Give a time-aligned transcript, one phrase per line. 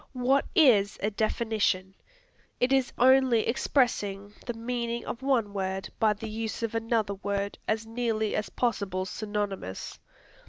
[0.13, 1.93] What is a definition?
[2.59, 7.59] It is only expressing the meaning of one word by the use of another word
[7.67, 9.99] as nearly as possible synonymous.